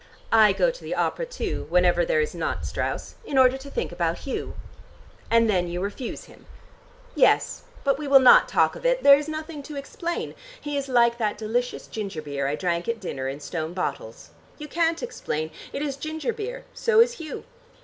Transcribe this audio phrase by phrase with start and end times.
[0.33, 3.91] I go to the opera too, whenever there is not Strauss, in order to think
[3.91, 4.55] about Hugh."
[5.29, 6.47] "And then you refuse him?"
[7.13, 9.03] "Yes, but we will not talk of it.
[9.03, 10.33] There is nothing to explain.
[10.59, 14.31] He is like that delicious ginger beer I drank at dinner in stone bottles.
[14.57, 15.51] You can't explain!
[15.71, 16.65] It is ginger beer.
[16.73, 17.43] So is Hugh."